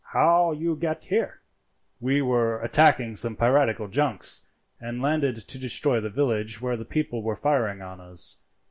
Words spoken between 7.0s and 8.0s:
were firing